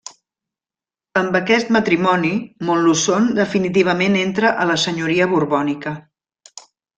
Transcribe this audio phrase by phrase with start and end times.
[1.19, 2.31] Amb aquest matrimoni,
[2.69, 5.95] Montluçon definitivament entra a la senyoria borbònica.